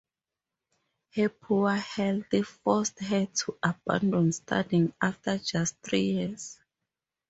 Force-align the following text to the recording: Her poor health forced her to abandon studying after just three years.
Her 1.13 1.29
poor 1.29 1.75
health 1.75 2.33
forced 2.63 2.97
her 3.01 3.27
to 3.27 3.59
abandon 3.61 4.31
studying 4.31 4.95
after 4.99 5.37
just 5.37 5.77
three 5.83 6.01
years. 6.13 6.57